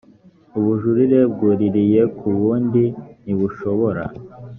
ubujurire 0.57 1.19
bwuririye 1.31 2.01
ku 2.17 2.27
bundi 2.37 2.83
ntibushobora 3.23 4.03